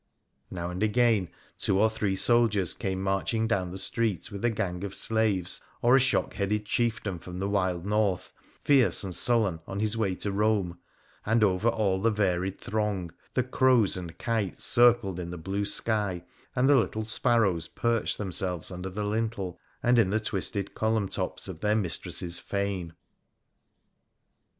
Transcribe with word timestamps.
Now 0.49 0.71
and 0.71 0.81
again 0.81 1.29
two 1.59 1.79
or 1.79 1.87
three 1.87 2.15
soldiers 2.15 2.73
came 2.73 3.03
marching 3.03 3.47
down 3.47 3.69
the 3.69 3.77
street 3.77 4.31
with 4.31 4.43
a 4.43 4.49
gang 4.49 4.83
of 4.83 4.95
slaves, 4.95 5.61
or 5.83 5.95
a 5.95 5.99
shock 5.99 6.33
headed 6.33 6.65
chieftain 6.65 7.19
from 7.19 7.37
the 7.37 7.47
wild 7.47 7.85
north, 7.85 8.33
fierce 8.63 9.03
and 9.03 9.13
sullen, 9.13 9.59
on 9.67 9.79
hia 9.79 9.95
way 9.95 10.15
to 10.15 10.31
Eome; 10.31 10.75
and 11.23 11.43
over 11.43 11.67
all 11.69 12.01
the 12.01 12.09
varied 12.09 12.59
throng 12.59 13.11
the 13.35 13.43
crows 13.43 13.95
and 13.95 14.17
kites 14.17 14.63
circled 14.63 15.19
in 15.19 15.29
the 15.29 15.37
blue 15.37 15.65
sky, 15.65 16.23
and 16.55 16.67
the 16.67 16.77
little 16.77 17.05
sparrows 17.05 17.67
perched 17.67 18.17
themselves 18.17 18.71
under 18.71 18.89
the 18.89 19.05
lintel 19.05 19.59
and 19.83 19.99
in 19.99 20.09
the 20.09 20.19
twisted 20.19 20.73
column 20.73 21.09
tops 21.09 21.47
of 21.47 21.59
their 21.59 21.75
mistress's 21.75 22.39
fane. 22.39 22.93